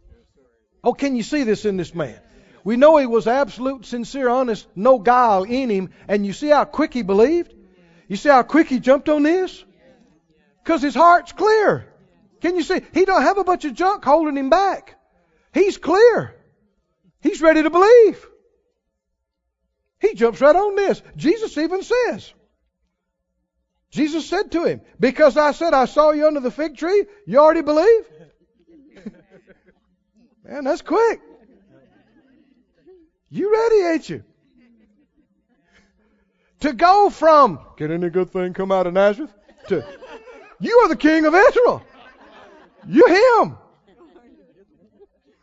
[0.82, 2.18] Oh, can you see this in this man?
[2.66, 5.90] We know he was absolute, sincere, honest, no guile in him.
[6.08, 7.54] And you see how quick he believed?
[8.08, 9.64] You see how quick he jumped on this?
[10.64, 11.86] Because his heart's clear.
[12.40, 12.80] Can you see?
[12.92, 14.96] He don't have a bunch of junk holding him back.
[15.54, 16.34] He's clear.
[17.20, 18.26] He's ready to believe.
[20.00, 21.00] He jumps right on this.
[21.14, 22.32] Jesus even says,
[23.92, 27.38] Jesus said to him, Because I said I saw you under the fig tree, you
[27.38, 28.10] already believe?
[30.44, 31.20] Man, that's quick.
[33.30, 34.24] You ready, ain't you?
[36.60, 39.32] To go from, can any good thing come out of Nazareth?
[39.68, 39.84] To,
[40.60, 41.82] you are the king of Israel.
[42.86, 43.58] You him.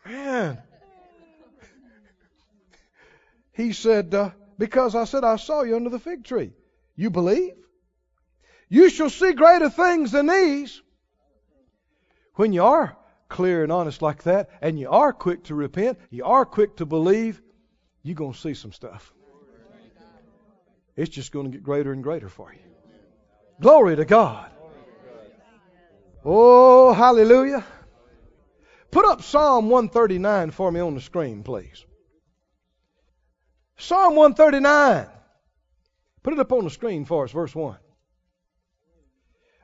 [0.06, 0.58] Man.
[3.54, 6.54] He said, uh, because I said I saw you under the fig tree.
[6.96, 7.54] You believe?
[8.70, 10.82] You shall see greater things than these.
[12.36, 12.98] When you are
[13.30, 16.86] clear and honest like that, and you are quick to repent, you are quick to
[16.86, 17.42] believe,
[18.04, 19.14] you're going to see some stuff.
[20.96, 22.60] It's just going to get greater and greater for you.
[23.60, 24.52] Glory to God.
[26.24, 27.66] Oh, hallelujah.
[28.92, 31.86] Put up Psalm 139 for me on the screen, please.
[33.78, 35.08] Psalm 139.
[36.22, 37.78] Put it up on the screen for us, verse 1.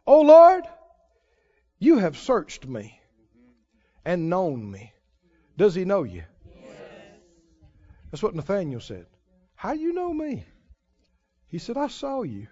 [0.07, 0.63] O Lord,
[1.77, 2.99] you have searched me
[4.03, 4.93] and known me.
[5.57, 6.23] Does he know you?
[8.11, 9.05] That's what Nathanael said.
[9.55, 10.45] How do you know me?
[11.47, 12.47] He said, I saw you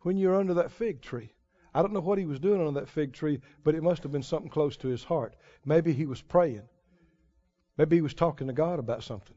[0.00, 1.32] when you were under that fig tree.
[1.74, 4.12] I don't know what he was doing under that fig tree, but it must have
[4.12, 5.34] been something close to his heart.
[5.64, 6.62] Maybe he was praying.
[7.78, 9.36] Maybe he was talking to God about something.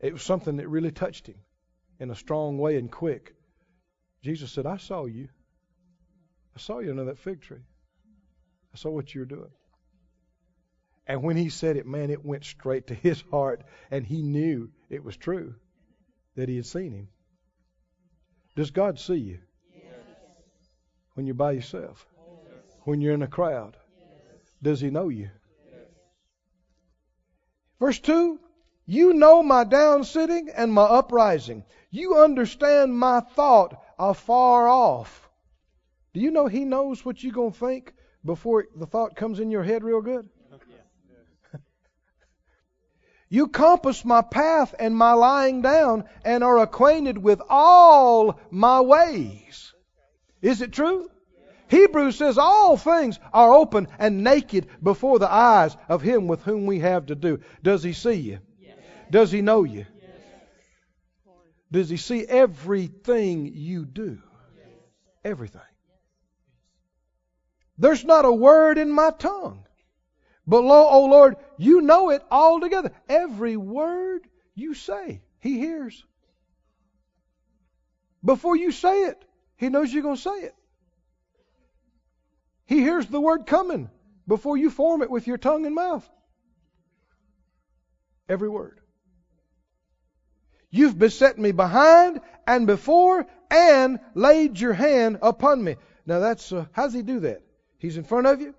[0.00, 1.38] It was something that really touched him
[2.00, 3.34] in a strong way and quick.
[4.22, 5.28] Jesus said, I saw you.
[6.56, 7.64] I saw you under that fig tree.
[8.72, 9.50] I saw what you were doing.
[11.08, 14.70] And when he said it, man, it went straight to his heart, and he knew
[14.90, 15.54] it was true
[16.36, 17.08] that he had seen him.
[18.54, 19.38] Does God see you?
[19.74, 19.84] Yes.
[21.14, 22.06] When you're by yourself?
[22.44, 22.76] Yes.
[22.84, 23.78] When you're in a crowd?
[23.98, 24.52] Yes.
[24.62, 25.30] Does he know you?
[27.80, 28.38] Verse 2
[28.84, 31.64] You know my down sitting and my uprising.
[31.90, 35.30] You understand my thought afar off.
[36.12, 39.50] Do you know he knows what you're going to think before the thought comes in
[39.50, 40.28] your head real good?
[43.30, 49.74] You compass my path and my lying down and are acquainted with all my ways.
[50.40, 51.10] Is it true?
[51.68, 56.64] Hebrews says all things are open and naked before the eyes of him with whom
[56.64, 57.40] we have to do.
[57.62, 58.38] Does he see you?
[59.10, 59.84] Does he know you?
[61.70, 64.22] Does he see everything you do?
[65.22, 65.60] Everything.
[67.76, 69.64] There's not a word in my tongue.
[70.48, 72.90] But lo, O Lord, you know it all together.
[73.06, 76.02] Every word you say, He hears.
[78.24, 79.22] Before you say it,
[79.56, 80.54] He knows you're going to say it.
[82.64, 83.90] He hears the word coming
[84.26, 86.08] before you form it with your tongue and mouth.
[88.26, 88.80] Every word.
[90.70, 95.76] You've beset me behind and before and laid your hand upon me.
[96.06, 97.42] Now that's, uh, how does he do that?
[97.78, 98.54] He's in front of you,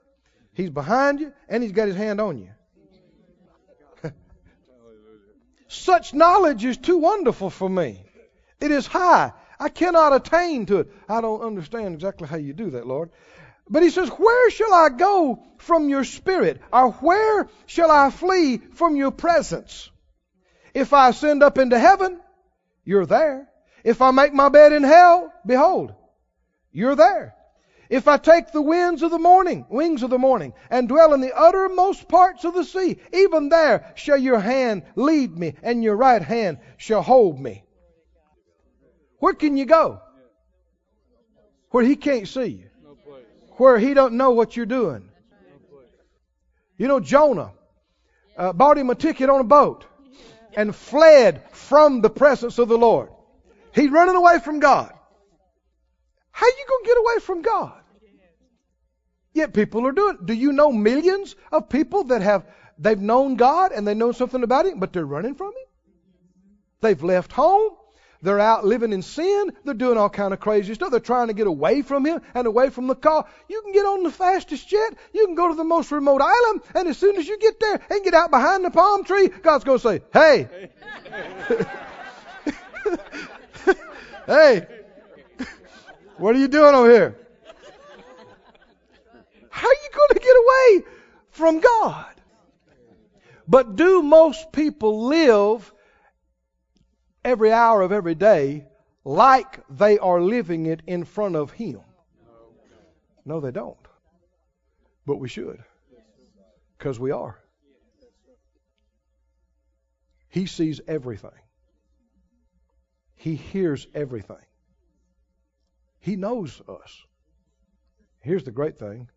[0.60, 2.50] he's behind you, and he's got his hand on you.
[5.68, 8.04] Such knowledge is too wonderful for me.
[8.60, 9.32] It is high.
[9.60, 10.92] I cannot attain to it.
[11.08, 13.10] I don't understand exactly how you do that, Lord.
[13.70, 16.62] But he says, Where shall I go from your spirit?
[16.74, 19.90] Or where shall I flee from your presence?
[20.74, 22.20] If I ascend up into heaven,
[22.84, 23.48] you're there.
[23.84, 25.94] If I make my bed in hell, behold,
[26.72, 27.36] you're there.
[27.90, 31.22] If I take the winds of the morning, wings of the morning, and dwell in
[31.22, 35.96] the uttermost parts of the sea, even there shall your hand lead me, and your
[35.96, 37.64] right hand shall hold me.
[39.18, 40.02] Where can you go?
[41.72, 42.70] Where he can't see you.
[43.58, 45.10] Where he don't know what you're doing.
[46.78, 47.52] You know, Jonah
[48.38, 49.86] uh, bought him a ticket on a boat
[50.56, 53.10] and fled from the presence of the Lord.
[53.74, 54.94] He's running away from God.
[56.32, 57.79] How you going to get away from God?
[59.40, 60.26] Yet people are doing it.
[60.26, 62.46] Do you know millions of people that have
[62.78, 65.68] they've known God and they know something about Him, but they're running from Him?
[66.82, 67.72] They've left home.
[68.22, 69.54] They're out living in sin.
[69.64, 70.92] They're doing all kind of crazy stuff.
[70.92, 73.30] They're trying to get away from Him and away from the call.
[73.48, 74.98] You can get on the fastest jet.
[75.14, 77.80] You can go to the most remote island, and as soon as you get there
[77.90, 80.70] and get out behind the palm tree, God's going to say, "Hey,
[84.28, 84.68] hey,
[86.18, 87.29] what are you doing over here?"
[89.60, 90.94] How are you going to get away
[91.32, 92.16] from God?
[93.46, 95.74] But do most people live
[97.26, 98.68] every hour of every day
[99.04, 101.82] like they are living it in front of Him?
[103.26, 103.78] No, they don't.
[105.06, 105.62] But we should.
[106.78, 107.38] Because we are.
[110.30, 111.42] He sees everything.
[113.16, 114.46] He hears everything.
[116.00, 117.04] He knows us.
[118.22, 119.10] Here's the great thing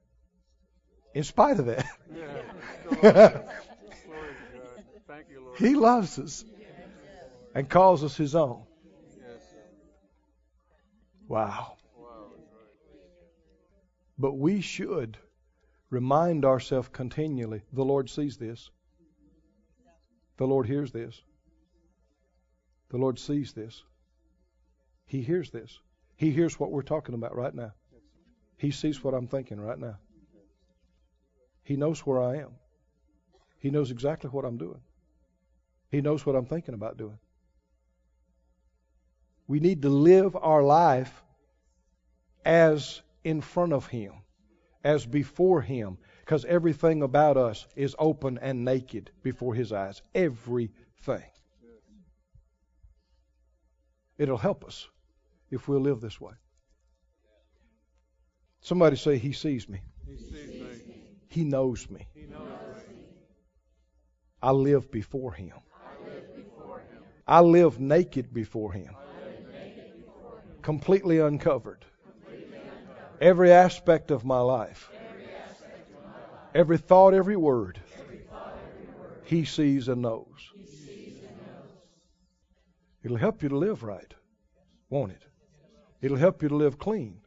[1.15, 3.47] in spite of that.
[5.59, 6.45] he loves us
[7.55, 8.63] and calls us his own.
[11.29, 11.77] Wow.
[14.19, 15.19] But we should
[15.91, 18.71] remind ourselves continually the Lord sees this.
[20.37, 21.21] The Lord hears this.
[22.91, 23.83] The Lord sees this.
[25.07, 25.79] He hears this.
[26.17, 27.73] He hears what we're talking about right now.
[28.57, 29.97] He sees what I'm thinking right now.
[31.63, 32.53] He knows where I am.
[33.59, 34.81] He knows exactly what I'm doing.
[35.91, 37.19] He knows what I'm thinking about doing.
[39.47, 41.23] We need to live our life
[42.45, 44.15] as in front of Him,
[44.83, 50.03] as before Him, because everything about us is open and naked before His eyes.
[50.15, 51.23] Everything.
[54.19, 54.89] It'll help us
[55.51, 56.33] if we'll live this way.
[58.61, 59.81] Somebody say, He sees me.
[60.09, 60.52] He sees me.
[61.33, 62.07] He knows me.
[62.13, 63.07] He knows me.
[64.43, 65.55] I live before Him.
[65.57, 67.03] I live before Him.
[67.27, 68.95] I live naked before Him,
[69.51, 70.57] naked before Him.
[70.61, 71.87] completely uncovered.
[72.05, 73.23] Completely uncovered.
[73.23, 75.25] Every aspect of my life, Every
[76.05, 76.51] my life.
[76.55, 79.21] every thought, every word, Every thought, every word.
[79.25, 79.47] He sees.
[79.47, 80.51] He sees and knows.
[83.03, 84.13] It'll help you to live right,
[84.91, 85.23] won't it?
[86.03, 87.23] It'll help you to live clean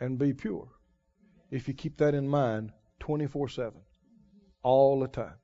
[0.00, 0.68] and be pure
[1.50, 2.72] if you keep that in mind
[3.02, 3.72] 24 7,
[4.62, 5.34] all the time.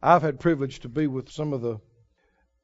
[0.00, 1.80] I've had privilege to be with some of the,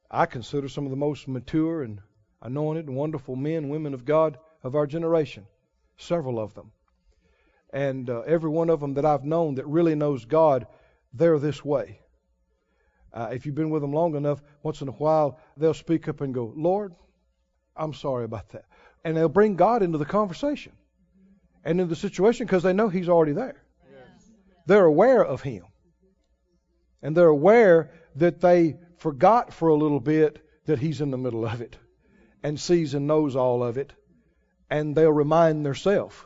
[0.09, 2.01] I consider some of the most mature and
[2.41, 5.49] anointed and wonderful men, women of God of our generation,
[5.97, 6.71] several of them.
[7.73, 10.69] And uh, every one of them that I've known that really knows God,
[11.13, 11.99] they're this way.
[13.13, 16.21] Uh, if you've been with them long enough, once in a while they'll speak up
[16.21, 16.95] and go, Lord,
[17.77, 18.67] I'm sorry about that.
[19.05, 20.71] And they'll bring God into the conversation
[21.65, 23.63] and in the situation because they know He's already there.
[23.91, 24.31] Yes.
[24.67, 25.65] They're aware of Him.
[27.03, 31.47] And they're aware that they forgot for a little bit that He's in the middle
[31.47, 31.77] of it
[32.43, 33.93] and sees and knows all of it.
[34.69, 36.17] And they'll remind themselves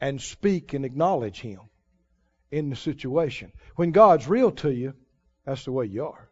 [0.00, 1.60] and speak and acknowledge Him
[2.50, 3.52] in the situation.
[3.76, 4.94] When God's real to you,
[5.44, 6.28] that's the way you are.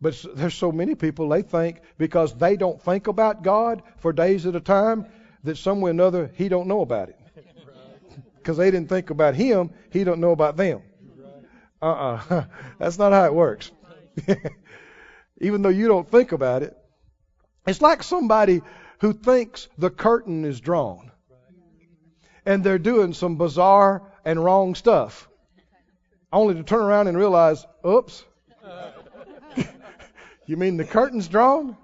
[0.00, 4.46] But there's so many people, they think because they don't think about God for days
[4.46, 5.06] at a time,
[5.44, 7.18] that somewhere or another he don't know about it.
[8.36, 10.80] Because they didn't think about him, he don't know about them.
[11.82, 12.44] Uh-uh.
[12.78, 13.70] That's not how it works.
[15.40, 16.76] Even though you don't think about it.
[17.66, 18.62] It's like somebody
[19.00, 21.10] who thinks the curtain is drawn.
[22.46, 25.28] And they're doing some bizarre and wrong stuff.
[26.32, 28.24] Only to turn around and realize, oops.
[30.46, 31.76] you mean the curtain's drawn?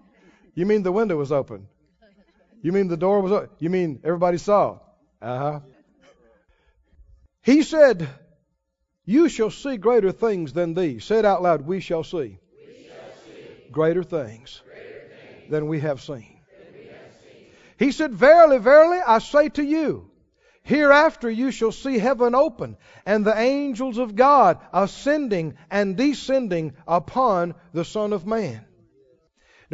[0.55, 1.69] You mean the window was open?
[2.65, 3.51] You mean the door was open?
[3.59, 4.79] You mean everybody saw?
[5.21, 5.61] Uh huh.
[7.43, 8.09] He said,
[9.05, 11.05] You shall see greater things than these.
[11.05, 11.67] Say it out loud.
[11.67, 16.41] We shall see, we shall see greater, things greater things than we have seen.
[16.73, 17.47] We have seen.
[17.79, 20.11] He said, Verily, verily, I say to you,
[20.63, 27.57] Hereafter you shall see heaven open, and the angels of God ascending and descending upon
[27.75, 28.65] the Son of Man.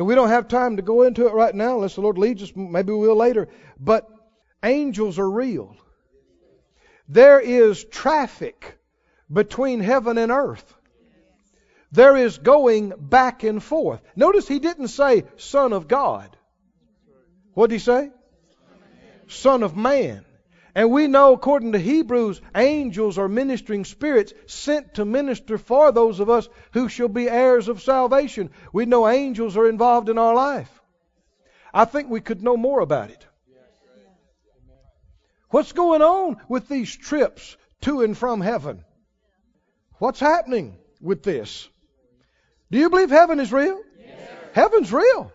[0.00, 2.42] Now, we don't have time to go into it right now, unless the Lord leads
[2.42, 2.50] us.
[2.56, 3.48] Maybe we will later.
[3.78, 4.08] But
[4.64, 5.76] angels are real.
[7.06, 8.78] There is traffic
[9.30, 10.74] between heaven and earth.
[11.92, 14.00] There is going back and forth.
[14.16, 16.34] Notice he didn't say Son of God.
[17.52, 18.10] What did he say?
[19.28, 20.24] Son of Man.
[20.74, 26.20] And we know, according to Hebrews, angels are ministering spirits sent to minister for those
[26.20, 28.50] of us who shall be heirs of salvation.
[28.72, 30.70] We know angels are involved in our life.
[31.74, 33.26] I think we could know more about it.
[35.50, 38.84] What's going on with these trips to and from heaven?
[39.98, 41.68] What's happening with this?
[42.70, 43.80] Do you believe heaven is real?
[43.98, 44.30] Yes.
[44.52, 45.32] Heaven's real.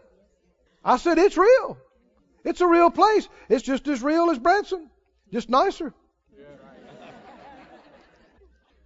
[0.83, 1.77] I said it's real.
[2.45, 3.27] It's a real place.
[3.49, 4.89] It's just as real as Branson.
[5.35, 5.93] Just nicer.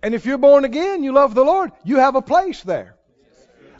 [0.01, 2.95] And if you're born again, you love the Lord, you have a place there.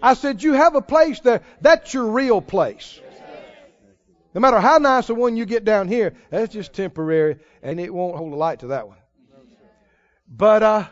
[0.03, 1.41] I said, you have a place there.
[1.61, 2.99] That's your real place.
[4.36, 7.91] No matter how nice a one you get down here, that's just temporary, and it
[7.91, 8.97] won't hold a light to that one.
[10.28, 10.86] But uh,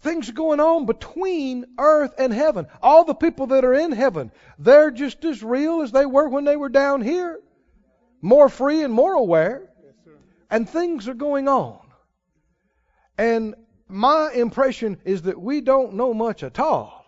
[0.00, 2.68] things are going on between earth and heaven.
[2.80, 6.44] All the people that are in heaven, they're just as real as they were when
[6.44, 7.38] they were down here,
[8.22, 9.68] more free and more aware
[10.50, 11.80] and things are going on.
[13.18, 13.54] And
[13.88, 17.04] my impression is that we don't know much at all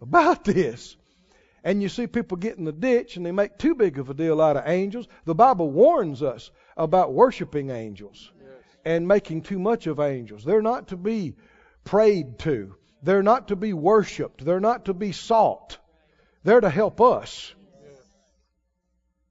[0.00, 0.96] about this.
[1.62, 4.14] And you see people get in the ditch and they make too big of a
[4.14, 5.06] deal out of angels.
[5.26, 8.32] The Bible warns us about worshiping angels
[8.84, 10.42] and making too much of angels.
[10.42, 11.34] They're not to be
[11.84, 15.78] prayed to, they're not to be worshiped, they're not to be sought.
[16.42, 17.54] They're to help us.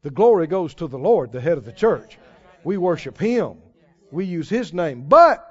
[0.03, 2.17] The glory goes to the Lord, the head of the church.
[2.63, 3.57] We worship Him.
[4.11, 5.05] We use His name.
[5.07, 5.45] But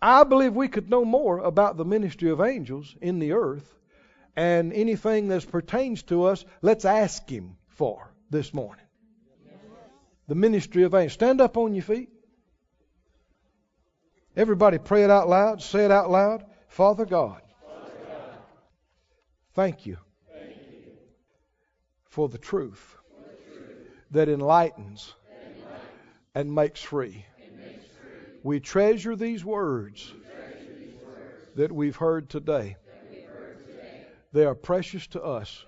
[0.00, 3.74] I believe we could know more about the ministry of angels in the earth
[4.36, 8.84] and anything that pertains to us, let's ask Him for this morning.
[10.28, 11.14] The ministry of angels.
[11.14, 12.08] Stand up on your feet.
[14.36, 15.60] Everybody pray it out loud.
[15.60, 16.44] Say it out loud.
[16.68, 17.42] Father God,
[19.54, 19.98] thank you
[22.04, 22.96] for the truth
[24.12, 25.14] that enlightens
[26.40, 27.26] and makes free.
[28.42, 30.14] We treasure these words
[31.54, 32.76] that we've heard today.
[34.32, 35.66] They are precious to us.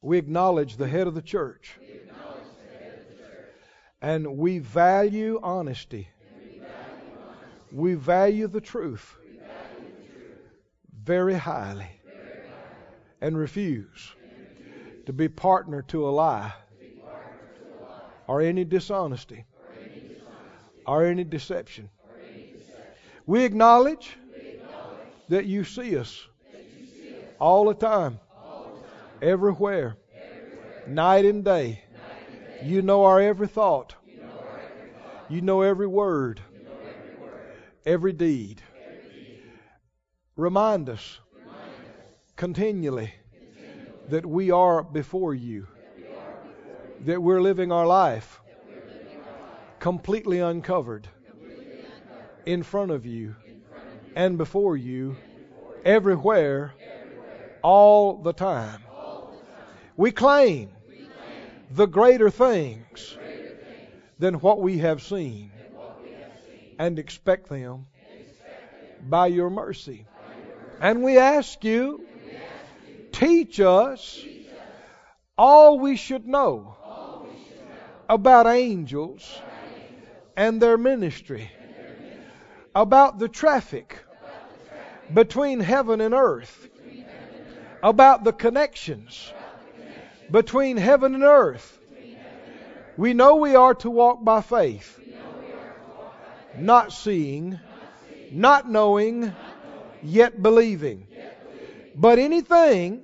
[0.00, 1.76] We acknowledge the head of the church.
[4.00, 6.08] And we value honesty.
[7.72, 9.16] We value the truth
[11.02, 12.00] very highly
[13.20, 14.14] and refuse
[15.06, 16.52] to be partner to a lie
[18.28, 19.44] or any dishonesty
[20.86, 21.88] or any deception.
[23.26, 24.16] We acknowledge
[25.28, 26.26] that you see us
[27.40, 28.18] all the time,
[29.20, 29.96] everywhere,
[30.86, 31.82] night and day.
[32.62, 33.94] You know our every thought.
[35.28, 36.40] You know every word,
[37.84, 38.62] every deed.
[40.36, 41.18] Remind us
[42.36, 43.12] continually
[44.08, 45.66] that we are before you
[47.04, 48.40] that we're living our life
[49.78, 51.08] completely uncovered
[52.44, 53.34] in front of you
[54.14, 55.16] and before you
[55.84, 56.72] everywhere
[57.62, 58.82] all the time.
[59.96, 60.70] We claim
[61.70, 63.16] the greater things
[64.18, 65.50] than what we have seen
[66.78, 67.86] and expect them
[69.08, 70.06] by your mercy.
[70.80, 72.04] And we ask you,
[73.12, 74.24] teach us
[75.38, 76.76] all we should know
[78.08, 79.40] about angels
[80.36, 81.50] and their ministry,
[82.74, 83.98] about the traffic
[85.12, 86.68] between heaven and earth,
[87.82, 89.32] about the connections
[90.30, 91.78] between heaven and earth,
[92.96, 94.98] We know we are to walk by faith,
[96.56, 97.60] not seeing,
[98.30, 99.34] not knowing,
[100.02, 101.06] yet believing.
[101.94, 103.02] But anything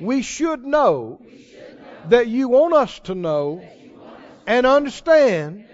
[0.00, 1.20] we should know
[2.08, 3.62] that you want us to know
[4.50, 5.64] and understand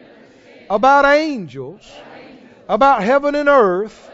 [0.68, 1.90] about angels,
[2.68, 4.10] about heaven and earth,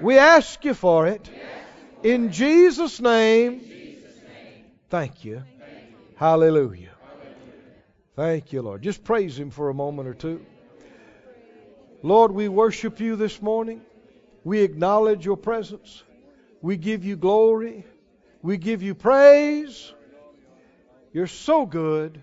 [0.00, 1.30] we ask you for it.
[2.02, 3.60] In Jesus' name,
[4.88, 5.42] thank you.
[6.16, 6.92] Hallelujah.
[8.16, 8.80] Thank you, Lord.
[8.80, 10.46] Just praise Him for a moment or two.
[12.02, 13.82] Lord, we worship you this morning.
[14.44, 16.02] We acknowledge your presence.
[16.62, 17.84] We give you glory.
[18.40, 19.92] We give you praise.
[21.12, 22.22] You're so good,